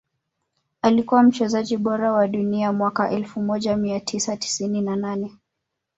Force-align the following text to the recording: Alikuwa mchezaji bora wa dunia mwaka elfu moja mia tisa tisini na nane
Alikuwa 0.81 1.23
mchezaji 1.23 1.77
bora 1.77 2.13
wa 2.13 2.27
dunia 2.27 2.73
mwaka 2.73 3.09
elfu 3.11 3.41
moja 3.41 3.77
mia 3.77 3.99
tisa 3.99 4.37
tisini 4.37 4.81
na 4.81 4.95
nane 4.95 5.37